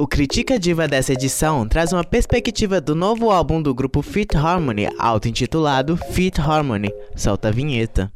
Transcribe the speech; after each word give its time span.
O 0.00 0.06
Critica 0.06 0.58
Diva 0.58 0.88
dessa 0.88 1.12
edição 1.12 1.68
traz 1.68 1.92
uma 1.92 2.02
perspectiva 2.02 2.80
do 2.80 2.94
novo 2.94 3.30
álbum 3.30 3.60
do 3.60 3.74
grupo 3.74 4.00
Fit 4.00 4.34
Harmony, 4.34 4.88
auto-intitulado 4.98 5.94
Fit 5.94 6.40
Harmony. 6.40 6.90
Solta 7.14 7.48
a 7.48 7.50
vinheta. 7.50 8.10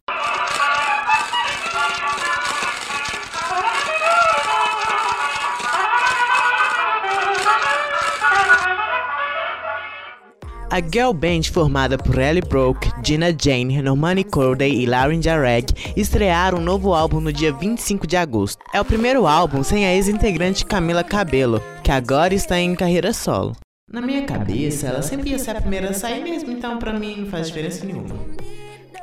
A 10.70 10.80
girl 10.80 11.12
band 11.12 11.42
formada 11.52 11.98
por 11.98 12.18
Ellie 12.18 12.42
Broke, 12.42 12.90
Gina 13.02 13.34
Jane, 13.36 13.80
Normani 13.82 14.24
Corday 14.24 14.72
e 14.72 14.86
Lauren 14.86 15.22
Jarek 15.22 15.72
estrearam 15.96 16.58
um 16.58 16.62
novo 16.62 16.94
álbum 16.94 17.20
no 17.20 17.32
dia 17.32 17.52
25 17.52 18.06
de 18.06 18.16
agosto. 18.16 18.64
É 18.72 18.80
o 18.80 18.84
primeiro 18.84 19.26
álbum 19.26 19.62
sem 19.62 19.86
a 19.86 19.94
ex-integrante 19.94 20.64
Camila 20.64 21.04
Cabello, 21.04 21.62
que 21.82 21.92
agora 21.92 22.34
está 22.34 22.58
em 22.58 22.74
carreira 22.74 23.12
solo. 23.12 23.54
Na 23.90 24.00
minha 24.00 24.24
cabeça, 24.24 24.88
ela 24.88 25.02
sempre 25.02 25.30
ia 25.30 25.38
ser 25.38 25.56
a 25.56 25.60
primeira 25.60 25.90
a 25.90 25.94
sair 25.94 26.24
mesmo, 26.24 26.50
então 26.50 26.78
pra 26.78 26.92
mim 26.92 27.16
não 27.18 27.26
faz 27.26 27.48
diferença 27.48 27.84
nenhuma. 27.84 28.16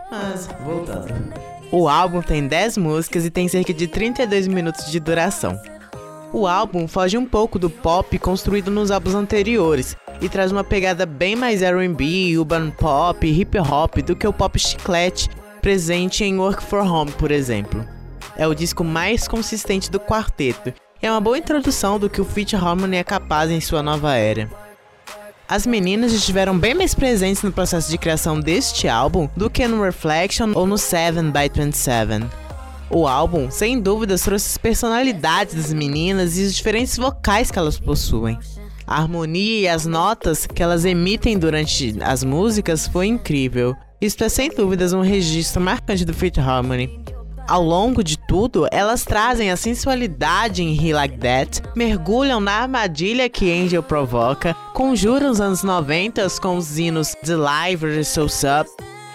Mas, 0.10 0.50
voltando. 0.66 1.14
O 1.72 1.88
álbum 1.88 2.22
tem 2.22 2.48
10 2.48 2.78
músicas 2.78 3.26
e 3.26 3.30
tem 3.30 3.48
cerca 3.48 3.74
de 3.74 3.88
32 3.88 4.48
minutos 4.48 4.92
de 4.92 5.00
duração. 5.00 5.58
O 6.34 6.48
álbum 6.48 6.88
foge 6.88 7.18
um 7.18 7.26
pouco 7.26 7.60
do 7.60 7.70
pop 7.70 8.18
construído 8.20 8.72
nos 8.72 8.90
álbuns 8.90 9.16
anteriores 9.16 9.96
e 10.22 10.30
traz 10.30 10.52
uma 10.52 10.64
pegada 10.64 11.06
bem 11.06 11.36
mais 11.36 11.62
R&B, 11.62 12.38
urban 12.38 12.70
pop, 12.70 13.28
hip 13.28 13.58
hop 13.58 13.98
do 13.98 14.16
que 14.16 14.28
o 14.28 14.32
pop 14.32 14.58
chiclete 14.58 15.28
presente 15.62 16.24
em 16.24 16.38
Work 16.38 16.64
for 16.64 16.80
Home, 16.80 17.12
por 17.12 17.32
exemplo. 17.32 17.86
É 18.38 18.48
o 18.48 18.54
disco 18.54 18.84
mais 18.84 19.28
consistente 19.28 19.92
do 19.92 20.00
quarteto 20.00 20.74
e 21.02 21.06
é 21.06 21.12
uma 21.12 21.20
boa 21.20 21.38
introdução 21.38 21.98
do 21.98 22.10
que 22.10 22.22
o 22.22 22.26
Fit 22.26 22.56
Harmony 22.56 22.98
é 22.98 23.04
capaz 23.04 23.50
em 23.50 23.60
sua 23.60 23.82
nova 23.82 24.16
era. 24.16 24.50
As 25.50 25.68
meninas 25.68 26.14
estiveram 26.14 26.58
bem 26.58 26.74
mais 26.74 26.96
presentes 26.96 27.44
no 27.44 27.52
processo 27.52 27.90
de 27.90 27.98
criação 27.98 28.40
deste 28.40 28.88
álbum 28.88 29.28
do 29.36 29.50
que 29.50 29.68
no 29.68 29.84
Reflection 29.84 30.52
ou 30.56 30.66
no 30.66 30.78
7 30.78 31.24
by 31.24 31.52
27. 31.54 32.26
O 32.90 33.08
álbum, 33.08 33.50
sem 33.50 33.80
dúvidas, 33.80 34.22
trouxe 34.22 34.48
as 34.48 34.58
personalidades 34.58 35.56
das 35.56 35.74
meninas 35.74 36.38
e 36.38 36.44
os 36.44 36.56
diferentes 36.56 36.98
vocais 36.98 37.52
que 37.52 37.60
elas 37.60 37.80
possuem. 37.80 38.38
A 38.92 38.98
harmonia 38.98 39.62
e 39.62 39.68
as 39.70 39.86
notas 39.86 40.46
que 40.46 40.62
elas 40.62 40.84
emitem 40.84 41.40
durante 41.40 41.96
as 42.02 42.26
músicas 42.26 42.90
foi 42.90 43.08
incrível. 43.08 43.74
Isto 44.02 44.26
é 44.26 44.28
sem 44.28 44.50
dúvidas 44.50 44.92
um 44.92 45.00
registro 45.00 45.62
marcante 45.62 46.04
do 46.04 46.14
Fit 46.14 46.38
Harmony. 46.42 47.00
Ao 47.48 47.64
longo 47.64 48.04
de 48.04 48.18
tudo, 48.28 48.68
elas 48.70 49.06
trazem 49.06 49.50
a 49.50 49.56
sensualidade 49.56 50.62
em 50.62 50.76
He 50.76 50.94
Like 50.94 51.18
That, 51.20 51.62
mergulham 51.74 52.42
na 52.42 52.52
armadilha 52.52 53.30
que 53.30 53.50
Angel 53.50 53.82
provoca, 53.82 54.54
conjuram 54.74 55.32
os 55.32 55.40
anos 55.40 55.64
90 55.64 56.28
com 56.42 56.58
os 56.58 56.78
hinos 56.78 57.16
The 57.24 57.38
Live 57.38 58.04
So 58.04 58.26
Up 58.26 58.70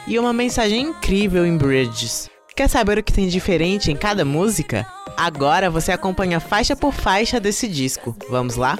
e 0.07 0.19
uma 0.19 0.33
mensagem 0.33 0.87
incrível 0.89 1.45
em 1.45 1.59
Bridges. 1.59 2.31
Quer 2.57 2.71
saber 2.71 2.97
o 2.97 3.03
que 3.03 3.13
tem 3.13 3.29
diferente 3.29 3.93
em 3.93 3.97
cada 3.97 4.25
música? 4.25 4.87
Agora 5.19 5.69
você 5.69 5.93
acompanha 5.93 6.41
faixa 6.41 6.75
por 6.75 6.95
faixa 6.95 7.39
desse 7.39 7.69
disco. 7.69 8.17
Vamos 8.31 8.57
lá? 8.57 8.79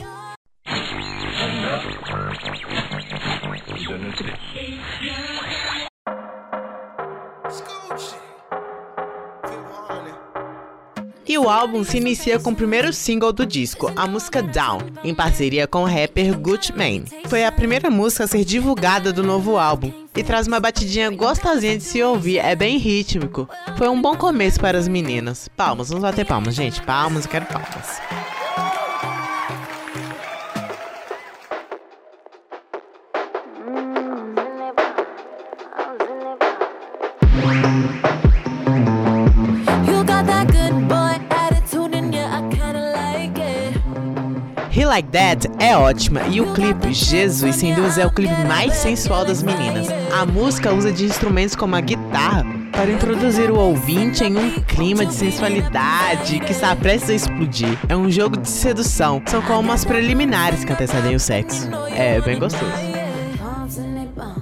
E 11.37 11.39
o 11.39 11.51
álbum 11.51 11.85
se 11.85 11.99
inicia 11.99 12.39
com 12.39 12.49
o 12.49 12.57
primeiro 12.57 12.91
single 12.95 13.31
do 13.31 13.45
disco, 13.45 13.93
a 13.95 14.07
música 14.07 14.43
Down, 14.43 14.79
em 15.05 15.15
parceria 15.15 15.67
com 15.67 15.83
o 15.83 15.85
rapper 15.85 16.35
Gucci 16.39 16.73
Mane. 16.73 17.05
Foi 17.27 17.45
a 17.45 17.53
primeira 17.53 17.91
música 17.91 18.25
a 18.25 18.27
ser 18.27 18.43
divulgada 18.43 19.13
do 19.13 19.23
novo 19.23 19.59
álbum 19.59 19.93
e 20.17 20.25
traz 20.25 20.47
uma 20.47 20.59
batidinha 20.59 21.11
gostosinha 21.11 21.77
de 21.77 21.85
se 21.85 22.03
ouvir, 22.03 22.39
é 22.39 22.57
bem 22.57 22.79
rítmico. 22.79 23.47
Foi 23.77 23.87
um 23.87 24.01
bom 24.01 24.17
começo 24.17 24.59
para 24.59 24.79
as 24.79 24.89
meninas. 24.89 25.47
Palmas, 25.55 25.91
vamos 25.91 26.05
bater 26.05 26.25
palmas, 26.25 26.55
gente. 26.55 26.81
Palmas, 26.81 27.27
eu 27.27 27.31
quero 27.31 27.45
palmas. 27.45 28.01
Like 44.97 45.11
That 45.11 45.51
é 45.59 45.77
ótima 45.77 46.23
e 46.29 46.41
o 46.41 46.55
clipe, 46.55 46.91
Jesus, 46.91 47.57
sem 47.57 47.75
dúvida 47.75 48.01
é 48.01 48.07
o 48.07 48.11
clipe 48.11 48.33
mais 48.47 48.73
sensual 48.77 49.27
das 49.27 49.43
meninas. 49.43 49.89
A 50.11 50.25
música 50.25 50.73
usa 50.73 50.91
de 50.91 51.05
instrumentos 51.05 51.55
como 51.55 51.77
a 51.77 51.83
guitarra 51.83 52.47
para 52.73 52.91
introduzir 52.91 53.51
o 53.51 53.59
ouvinte 53.59 54.25
em 54.25 54.35
um 54.35 54.53
clima 54.63 55.05
de 55.05 55.13
sensualidade 55.13 56.41
que 56.41 56.51
está 56.51 56.75
prestes 56.75 57.11
a 57.11 57.15
explodir. 57.15 57.79
É 57.91 57.95
um 57.95 58.11
jogo 58.11 58.39
de 58.39 58.49
sedução, 58.49 59.21
são 59.27 59.43
como 59.43 59.71
as 59.71 59.85
preliminares 59.85 60.65
que 60.65 60.73
antecedem 60.73 61.15
o 61.15 61.21
sexo. 61.21 61.69
É 61.95 62.19
bem 62.23 62.39
gostoso. 62.39 62.73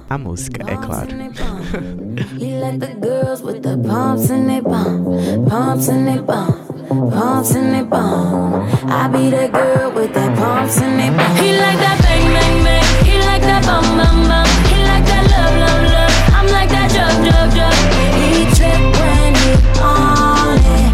A 0.09 0.17
música, 0.17 0.63
é 0.71 0.77
claro. 0.77 1.09
pumps 6.87 7.55
in 7.55 7.71
their 7.71 7.83
bum. 7.85 8.53
I 8.89 9.07
be 9.07 9.29
that 9.31 9.51
girl 9.51 9.91
with 9.91 10.13
that 10.13 10.37
pumps 10.37 10.77
in 10.77 10.97
their 10.97 11.11
bum. 11.11 11.35
He 11.37 11.51
like 11.57 11.79
that 11.79 11.97
bang, 12.01 12.25
bang, 12.35 12.63
bang. 12.63 13.05
He 13.05 13.15
like 13.25 13.41
that 13.41 13.63
bum, 13.65 13.83
bum, 13.97 14.17
bum. 14.29 14.47
He 14.69 14.77
like 14.85 15.05
that 15.05 15.25
love, 15.33 15.55
love, 15.63 15.83
love. 15.93 16.13
I'm 16.37 16.47
like 16.57 16.69
that 16.69 16.89
jug, 16.95 17.15
jug, 17.25 17.49
jug. 17.57 17.75
He 18.17 18.45
trip 18.57 18.81
when 19.01 19.31
he 19.41 19.51
on 19.81 20.57
it. 20.77 20.91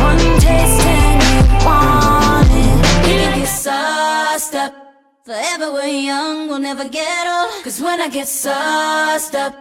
One 0.00 0.24
taste 0.40 0.82
and 0.86 1.20
he 1.22 1.36
want 1.64 2.50
it. 2.50 2.76
He 3.06 3.14
get 3.40 3.48
sauced 3.48 4.54
up. 4.54 4.72
Forever 5.24 5.72
we're 5.72 5.86
young, 5.86 6.48
we'll 6.48 6.58
never 6.58 6.88
get 6.88 7.26
old. 7.26 7.64
Cause 7.64 7.80
when 7.80 8.00
I 8.00 8.08
get 8.08 8.28
sauced 8.28 9.34
up, 9.34 9.54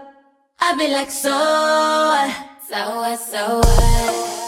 I 0.60 0.76
be 0.78 0.88
like, 0.88 1.12
so 1.12 1.32
what? 1.32 2.32
So 2.68 2.80
what, 2.96 3.20
so 3.20 3.58
what? 3.60 4.43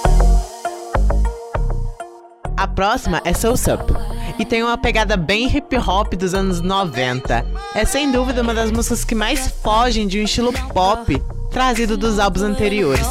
A 2.57 2.67
próxima 2.67 3.21
é 3.25 3.33
Soul 3.33 3.57
Sup. 3.57 3.91
E 4.39 4.45
tem 4.45 4.63
uma 4.63 4.77
pegada 4.77 5.17
bem 5.17 5.47
hip 5.47 5.77
hop 5.77 6.13
dos 6.13 6.33
anos 6.33 6.61
90. 6.61 7.45
É 7.73 7.85
sem 7.85 8.11
dúvida 8.11 8.41
uma 8.41 8.53
das 8.53 8.71
músicas 8.71 9.03
que 9.03 9.13
mais 9.13 9.47
fogem 9.61 10.07
de 10.07 10.19
um 10.19 10.23
estilo 10.23 10.53
pop 10.73 11.21
trazido 11.51 11.97
dos 11.97 12.19
álbuns 12.19 12.43
anteriores. 12.43 13.07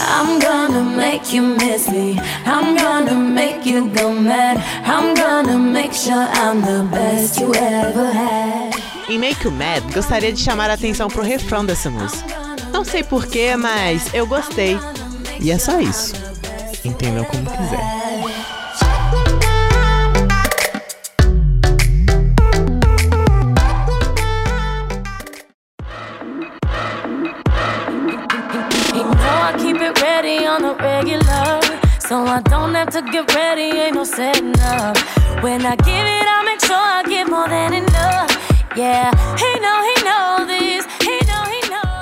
I'm 0.00 0.38
gonna 0.38 0.82
make 0.82 1.34
you 1.34 1.42
miss 1.42 1.88
me. 1.88 2.16
I'm 2.46 2.76
gonna 2.76 3.14
make 3.14 3.66
you 3.68 3.88
go 3.90 4.12
mad. 4.12 4.58
I'm 4.84 5.14
gonna 5.14 5.58
make 5.58 5.92
sure 5.92 6.14
I'm 6.14 6.60
the 6.62 6.84
best 6.90 7.40
you 7.40 7.52
ever 7.54 8.12
had. 8.12 8.78
Em 9.08 9.18
Make 9.18 9.44
You 9.44 9.50
Mad, 9.50 9.82
gostaria 9.94 10.30
de 10.32 10.40
chamar 10.40 10.68
a 10.68 10.74
atenção 10.74 11.08
pro 11.08 11.22
refrão 11.22 11.64
dessa 11.64 11.90
música. 11.90 12.36
Não 12.70 12.84
sei 12.84 13.02
porquê, 13.02 13.56
mas 13.56 14.12
eu 14.12 14.26
gostei. 14.26 14.78
E 15.40 15.50
é 15.50 15.58
só 15.58 15.80
isso. 15.80 16.14
Entendam 16.84 17.24
como 17.24 17.44
quiser. 17.50 18.07
Regular. 30.80 31.60
So 32.00 32.24
I 32.24 32.40
don't 32.42 32.74
have 32.74 32.90
to 32.90 33.02
get 33.02 33.34
ready, 33.34 33.78
ain't 33.78 33.94
no 33.94 34.04
setting 34.04 34.58
up. 34.60 34.96
When 35.42 35.66
I 35.66 35.76
give 35.76 36.06
it, 36.16 36.26
I 36.26 36.42
make 36.44 36.60
sure 36.64 36.76
I 36.76 37.02
give 37.06 37.28
more 37.28 37.48
than 37.48 37.74
enough. 37.74 38.30
Yeah, 38.76 39.10
he 39.36 39.60
know, 39.60 39.78
he 39.88 40.04
know 40.04 40.46
this. 40.46 40.88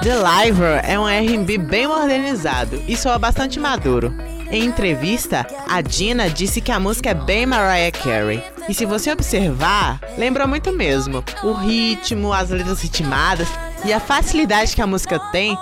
The 0.06 0.14
Liver 0.14 0.80
é 0.84 0.96
um 0.96 1.08
R&B 1.08 1.58
bem 1.58 1.88
modernizado 1.88 2.80
e 2.86 2.96
soa 2.96 3.18
bastante 3.18 3.58
maduro. 3.58 4.14
Em 4.52 4.64
entrevista, 4.64 5.44
a 5.68 5.80
Dina 5.80 6.30
disse 6.30 6.60
que 6.60 6.70
a 6.70 6.78
música 6.78 7.10
é 7.10 7.14
bem 7.14 7.44
Mariah 7.44 7.90
Carey. 7.90 8.40
E 8.68 8.72
se 8.72 8.86
você 8.86 9.10
observar, 9.10 9.98
lembra 10.16 10.46
muito 10.46 10.72
mesmo. 10.72 11.24
O 11.42 11.52
ritmo, 11.52 12.32
as 12.32 12.50
letras 12.50 12.82
ritmadas 12.82 13.48
e 13.84 13.92
a 13.92 13.98
facilidade 13.98 14.76
que 14.76 14.80
a 14.80 14.86
música 14.86 15.18
tem 15.32 15.58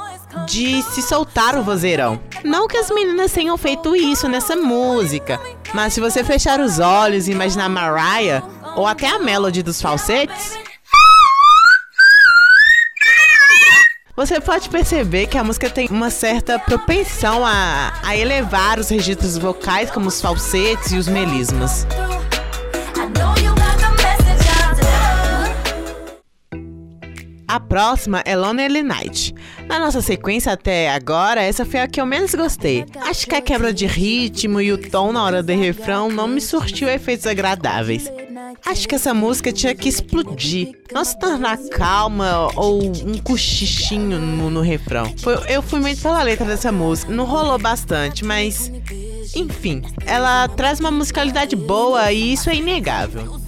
de 0.47 0.83
se 0.83 1.03
soltar 1.03 1.57
o 1.57 1.63
vozeirão. 1.63 2.21
Não 2.45 2.67
que 2.67 2.77
as 2.77 2.91
meninas 2.91 3.33
tenham 3.33 3.57
feito 3.57 3.95
isso 3.97 4.29
nessa 4.29 4.57
música, 4.57 5.41
mas 5.73 5.93
se 5.93 6.01
você 6.01 6.23
fechar 6.23 6.61
os 6.61 6.79
olhos 6.79 7.29
e 7.29 7.33
imaginar 7.33 7.69
Mariah, 7.69 8.43
ou 8.77 8.87
até 8.87 9.09
a 9.09 9.19
melody 9.19 9.63
dos 9.63 9.81
falsetes, 9.81 10.59
você 14.17 14.41
pode 14.41 14.69
perceber 14.69 15.27
que 15.27 15.37
a 15.37 15.43
música 15.43 15.69
tem 15.69 15.89
uma 15.89 16.09
certa 16.09 16.57
propensão 16.59 17.45
a, 17.45 17.93
a 18.03 18.17
elevar 18.17 18.79
os 18.79 18.89
registros 18.89 19.37
vocais, 19.37 19.91
como 19.91 20.07
os 20.07 20.21
falsetes 20.21 20.93
e 20.93 20.97
os 20.97 21.09
melismas. 21.09 21.85
A 27.55 27.61
próxima 27.61 28.21
é 28.25 28.35
Lonely 28.35 28.83
Night. 28.83 29.33
Na 29.69 29.79
nossa 29.79 30.03
sequência 30.03 30.51
até 30.51 30.91
agora, 30.91 31.41
essa 31.41 31.65
foi 31.65 31.79
a 31.79 31.87
que 31.87 32.01
eu 32.01 32.05
menos 32.05 32.35
gostei. 32.35 32.85
Acho 33.03 33.29
que 33.29 33.35
a 33.37 33.41
quebra 33.41 33.73
de 33.73 33.87
ritmo 33.87 34.61
e 34.61 34.73
o 34.73 34.91
tom 34.91 35.13
na 35.13 35.23
hora 35.23 35.41
do 35.41 35.53
refrão 35.53 36.09
não 36.09 36.27
me 36.27 36.41
surtiu 36.41 36.89
efeitos 36.89 37.29
agradáveis. 37.29 38.11
Acho 38.67 38.89
que 38.89 38.97
essa 38.97 39.15
música 39.15 39.53
tinha 39.53 39.73
que 39.73 39.89
explodir, 39.89 40.73
não 40.93 41.05
se 41.05 41.17
tornar 41.17 41.57
calma 41.71 42.51
ou 42.57 42.83
um 42.83 43.19
cochichinho 43.19 44.19
no, 44.19 44.51
no 44.51 44.61
refrão. 44.61 45.15
Foi, 45.19 45.39
eu 45.49 45.63
fui 45.63 45.79
muito 45.79 46.03
pela 46.03 46.25
letra 46.25 46.45
dessa 46.45 46.73
música, 46.73 47.13
não 47.13 47.25
rolou 47.25 47.57
bastante, 47.57 48.25
mas 48.25 48.69
enfim, 49.33 49.81
ela 50.05 50.49
traz 50.49 50.81
uma 50.81 50.91
musicalidade 50.91 51.55
boa 51.55 52.11
e 52.11 52.33
isso 52.33 52.51
é 52.51 52.57
inegável. 52.57 53.41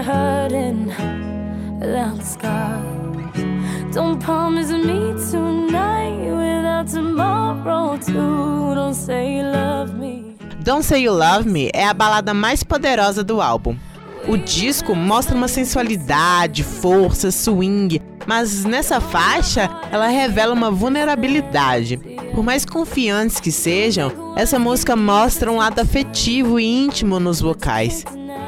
You're 0.00 0.02
hurting 0.02 0.86
without 1.78 2.22
scars. 2.24 3.94
Don't 3.94 4.22
promise 4.22 4.70
me 4.70 5.14
tonight 5.30 6.30
without 6.30 6.86
tomorrow 6.86 7.98
too. 7.98 8.74
Don't 8.74 8.94
say 8.94 9.36
you 9.36 9.42
love 9.42 9.94
me. 9.94 10.36
Don't 10.62 10.84
Say 10.84 11.02
You 11.02 11.12
Love 11.12 11.48
Me 11.48 11.70
é 11.72 11.86
a 11.86 11.94
balada 11.94 12.34
mais 12.34 12.62
poderosa 12.62 13.24
do 13.24 13.40
álbum. 13.40 13.76
O 14.28 14.36
disco 14.36 14.94
mostra 14.94 15.34
uma 15.34 15.48
sensualidade, 15.48 16.62
força, 16.62 17.30
swing, 17.30 18.00
mas 18.26 18.64
nessa 18.64 19.00
faixa 19.00 19.70
ela 19.90 20.06
revela 20.08 20.52
uma 20.52 20.70
vulnerabilidade. 20.70 21.96
Por 22.34 22.44
mais 22.44 22.66
confiantes 22.66 23.40
que 23.40 23.50
sejam, 23.50 24.12
essa 24.36 24.58
música 24.58 24.94
mostra 24.94 25.50
um 25.50 25.56
lado 25.56 25.80
afetivo 25.80 26.60
e 26.60 26.84
íntimo 26.84 27.18
nos 27.18 27.40
vocais. 27.40 28.04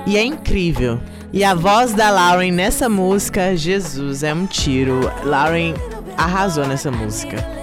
E 0.07 0.17
é 0.17 0.23
incrível. 0.23 1.01
E 1.33 1.43
a 1.43 1.55
voz 1.55 1.95
da 1.95 2.11
Lauren 2.11 2.53
nessa 2.53 2.91
música, 2.91 3.57
Jesus, 3.57 4.23
é 4.23 4.35
um 4.35 4.45
tiro. 4.45 5.01
Lauren 5.25 5.75
arrasou 6.17 6.67
nessa 6.67 6.91
música. 6.91 7.62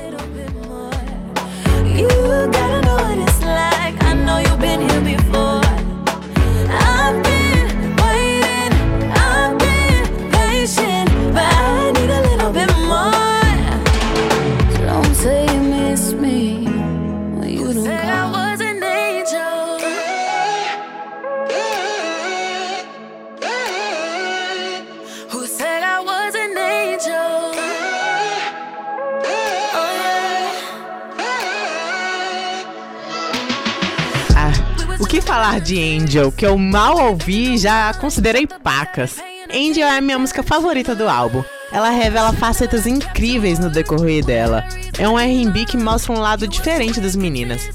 Falar 35.49 35.59
de 35.59 35.79
Angel, 35.79 36.31
que 36.31 36.45
eu 36.45 36.55
mal 36.57 36.95
ouvi 37.09 37.55
e 37.55 37.57
já 37.57 37.91
considerei 37.95 38.45
pacas. 38.45 39.17
Angel 39.51 39.87
é 39.87 39.97
a 39.97 40.01
minha 40.01 40.19
música 40.19 40.43
favorita 40.43 40.93
do 40.93 41.09
álbum. 41.09 41.43
Ela 41.71 41.89
revela 41.89 42.33
facetas 42.33 42.85
incríveis 42.85 43.57
no 43.57 43.69
decorrer 43.69 44.23
dela. 44.23 44.63
É 44.97 45.09
um 45.09 45.17
R&B 45.17 45.65
que 45.65 45.77
mostra 45.77 46.13
um 46.13 46.19
lado 46.19 46.47
diferente 46.47 46.99
das 46.99 47.15
meninas. 47.15 47.67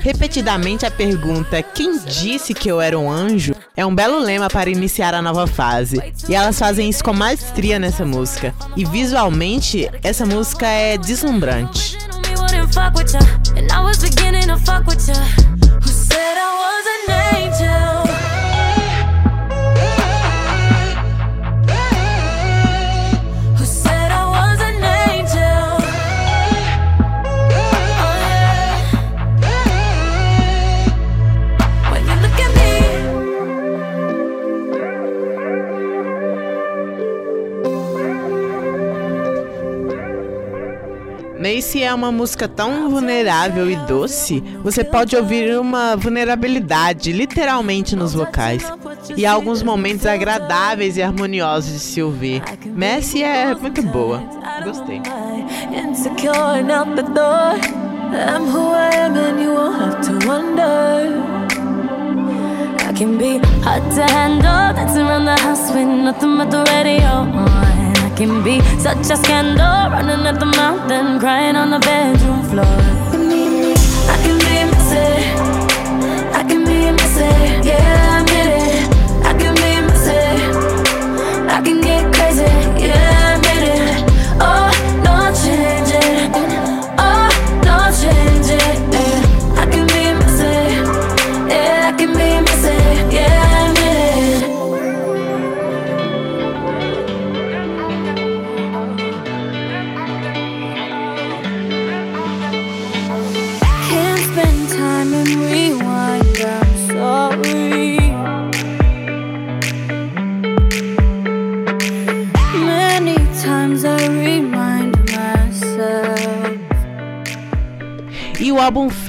Repetidamente 0.00 0.84
a 0.84 0.90
pergunta 0.90 1.62
quem 1.62 1.98
disse 1.98 2.52
que 2.54 2.68
eu 2.68 2.80
era 2.80 2.98
um 2.98 3.10
anjo 3.10 3.54
é 3.76 3.86
um 3.86 3.94
belo 3.94 4.18
lema 4.18 4.48
para 4.48 4.70
iniciar 4.70 5.14
a 5.14 5.22
nova 5.22 5.46
fase. 5.46 6.02
E 6.28 6.34
elas 6.34 6.58
fazem 6.58 6.88
isso 6.88 7.04
com 7.04 7.12
maestria 7.12 7.78
nessa 7.78 8.04
música. 8.04 8.52
E 8.76 8.84
visualmente, 8.84 9.88
essa 10.02 10.26
música 10.26 10.66
é 10.66 10.98
deslumbrante. 10.98 11.96
angel. 17.10 18.19
Macy 41.50 41.82
é 41.82 41.92
uma 41.92 42.12
música 42.12 42.46
tão 42.46 42.88
vulnerável 42.88 43.68
e 43.68 43.74
doce, 43.74 44.40
você 44.62 44.84
pode 44.84 45.16
ouvir 45.16 45.58
uma 45.58 45.96
vulnerabilidade 45.96 47.12
literalmente 47.12 47.96
nos 47.96 48.14
vocais. 48.14 48.62
E 49.16 49.26
alguns 49.26 49.60
momentos 49.60 50.06
agradáveis 50.06 50.96
e 50.96 51.02
harmoniosos 51.02 51.72
de 51.72 51.80
se 51.80 52.02
ouvir. 52.02 52.40
Messi 52.64 53.24
é 53.24 53.52
muito 53.52 53.82
boa. 53.82 54.22
Gostei. 54.64 55.02
Can 62.96 63.16
be 63.16 63.38
hard 63.64 63.82
to 63.94 64.02
handle, 64.02 64.50
around 64.50 65.24
the 65.24 65.34
house 65.40 65.72
with 65.72 65.86
nothing 65.86 66.36
but 66.36 66.50
the 66.50 66.62
radio 66.70 67.06
on. 67.06 67.69
Can 68.20 68.44
be 68.44 68.60
such 68.78 69.08
a 69.08 69.16
scandal, 69.16 69.88
running 69.88 70.26
up 70.26 70.38
the 70.38 70.44
mountain, 70.44 71.18
crying 71.18 71.56
on 71.56 71.70
the 71.70 71.78
bedroom 71.78 72.42
floor. 72.50 72.99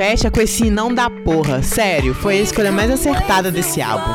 Fecha 0.01 0.31
com 0.31 0.41
esse 0.41 0.71
não 0.71 0.91
da 0.91 1.11
porra. 1.11 1.61
Sério, 1.61 2.15
foi 2.15 2.39
a 2.39 2.41
escolha 2.41 2.71
mais 2.71 2.89
acertada 2.89 3.51
desse 3.51 3.83
álbum. 3.83 4.11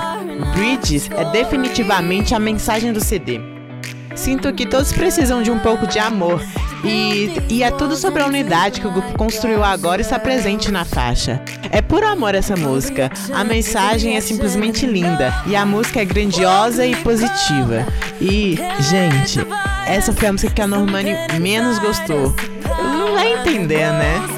Bridges 0.52 1.08
é 1.12 1.24
definitivamente 1.26 2.34
a 2.34 2.40
mensagem 2.40 2.92
do 2.92 2.98
CD. 2.98 3.40
Sinto 4.16 4.52
que 4.52 4.66
todos 4.66 4.92
precisam 4.92 5.44
de 5.44 5.50
um 5.50 5.60
pouco 5.60 5.86
de 5.86 6.00
amor 6.00 6.42
E, 6.82 7.30
e 7.48 7.62
é 7.62 7.70
tudo 7.70 7.94
sobre 7.94 8.20
a 8.20 8.26
unidade 8.26 8.80
que 8.80 8.86
o 8.88 8.90
grupo 8.90 9.16
construiu 9.16 9.62
agora 9.62 10.00
e 10.00 10.02
está 10.02 10.18
presente 10.18 10.72
na 10.72 10.84
faixa. 10.84 11.40
É 11.70 11.80
por 11.80 12.02
amor 12.02 12.34
essa 12.34 12.56
música. 12.56 13.08
A 13.32 13.44
mensagem 13.44 14.16
é 14.16 14.20
simplesmente 14.20 14.86
linda 14.86 15.32
e 15.46 15.54
a 15.54 15.64
música 15.64 16.00
é 16.00 16.04
grandiosa 16.04 16.84
e 16.84 16.96
positiva. 16.96 17.86
E, 18.20 18.58
gente, 18.80 19.38
essa 19.86 20.12
foi 20.12 20.26
a 20.26 20.32
música 20.32 20.52
que 20.52 20.62
a 20.62 20.66
Normani 20.66 21.14
menos 21.40 21.78
gostou. 21.78 22.34
Não 22.82 23.14
vai 23.14 23.34
entender, 23.34 23.92
né? 23.92 24.35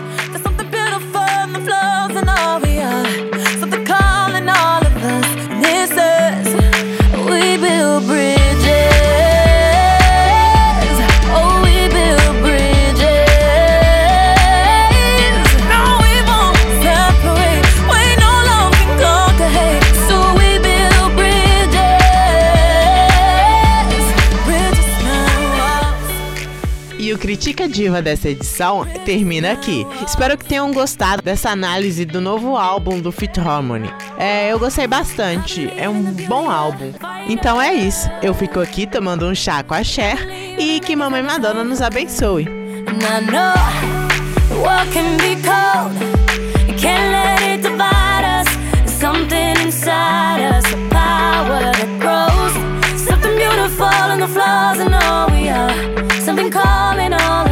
Dica 27.58 27.68
Diva 27.68 28.00
dessa 28.00 28.28
edição 28.28 28.86
termina 29.04 29.50
aqui. 29.50 29.84
Espero 30.06 30.38
que 30.38 30.44
tenham 30.44 30.72
gostado 30.72 31.22
dessa 31.22 31.50
análise 31.50 32.04
do 32.04 32.20
novo 32.20 32.56
álbum 32.56 33.00
do 33.00 33.10
Fit 33.10 33.40
Harmony. 33.40 33.90
É, 34.16 34.52
eu 34.52 34.60
gostei 34.60 34.86
bastante, 34.86 35.68
é 35.76 35.88
um 35.88 36.04
bom 36.28 36.48
álbum. 36.48 36.92
Então 37.28 37.60
é 37.60 37.74
isso, 37.74 38.08
eu 38.22 38.32
fico 38.32 38.60
aqui 38.60 38.86
tomando 38.86 39.26
um 39.26 39.34
chá 39.34 39.64
com 39.64 39.74
a 39.74 39.82
Cher 39.82 40.18
e 40.56 40.78
que 40.78 40.94
Mamãe 40.94 41.20
Madonna 41.20 41.64
nos 41.64 41.82
abençoe. 41.82 42.46
Something 56.28 56.50
calling 56.50 57.14
all 57.14 57.47